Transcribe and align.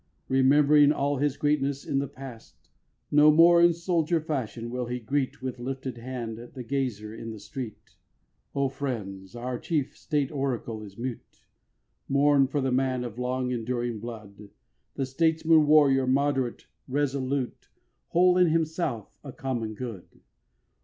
Remembering 0.29 0.91
all 0.91 1.17
his 1.17 1.37
greatness 1.37 1.85
in 1.85 1.99
the 1.99 2.07
Past. 2.07 2.71
No 3.11 3.29
more 3.31 3.61
in 3.61 3.71
soldier 3.71 4.19
fashion 4.19 4.71
will 4.71 4.87
he 4.87 4.99
greet 4.99 5.43
With 5.43 5.59
lifted 5.59 5.99
hand 5.99 6.39
the 6.39 6.63
gazer 6.63 7.13
in 7.13 7.29
the 7.29 7.39
street. 7.39 7.95
O 8.55 8.67
friends, 8.67 9.35
our 9.35 9.59
chief 9.59 9.95
state 9.95 10.31
oracle 10.31 10.81
is 10.81 10.97
mute: 10.97 11.45
Mourn 12.09 12.47
for 12.47 12.61
the 12.61 12.71
man 12.71 13.03
of 13.03 13.19
long 13.19 13.51
enduring 13.51 13.99
blood, 13.99 14.49
The 14.95 15.05
statesman 15.05 15.67
warrior, 15.67 16.07
moderate, 16.07 16.65
resolute, 16.87 17.69
Whole 18.07 18.37
in 18.39 18.47
himself, 18.49 19.15
a 19.23 19.31
common 19.31 19.75
good. 19.75 20.07